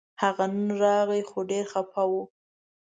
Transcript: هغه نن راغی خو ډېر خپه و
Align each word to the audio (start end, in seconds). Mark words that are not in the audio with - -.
هغه 0.21 0.45
نن 0.53 0.67
راغی 0.83 1.21
خو 1.29 1.39
ډېر 1.51 1.65
خپه 1.73 2.03
و 2.09 2.13